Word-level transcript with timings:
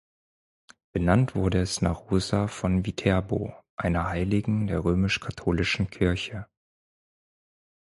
Benannt 0.93 1.35
wurde 1.35 1.59
es 1.61 1.83
nach 1.83 2.09
Rosa 2.09 2.47
von 2.47 2.87
Viterbo, 2.87 3.53
einer 3.75 4.07
Heiligen 4.07 4.65
der 4.65 4.83
römisch-katholischen 4.83 5.91
Kirche. 5.91 6.47